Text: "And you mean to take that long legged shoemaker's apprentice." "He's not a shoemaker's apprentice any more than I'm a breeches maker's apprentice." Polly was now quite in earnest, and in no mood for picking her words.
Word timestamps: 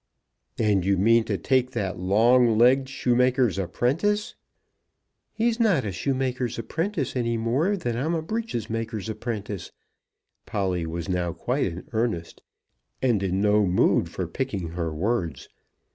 "And 0.57 0.83
you 0.83 0.97
mean 0.97 1.25
to 1.25 1.37
take 1.37 1.73
that 1.73 1.99
long 1.99 2.57
legged 2.57 2.89
shoemaker's 2.89 3.59
apprentice." 3.59 4.33
"He's 5.31 5.59
not 5.59 5.85
a 5.85 5.91
shoemaker's 5.91 6.57
apprentice 6.57 7.15
any 7.15 7.37
more 7.37 7.77
than 7.77 7.95
I'm 7.97 8.15
a 8.15 8.23
breeches 8.23 8.67
maker's 8.67 9.09
apprentice." 9.09 9.71
Polly 10.47 10.87
was 10.87 11.07
now 11.07 11.33
quite 11.33 11.67
in 11.67 11.87
earnest, 11.93 12.41
and 13.03 13.21
in 13.21 13.41
no 13.41 13.67
mood 13.67 14.09
for 14.09 14.25
picking 14.25 14.69
her 14.69 14.91
words. 14.91 15.49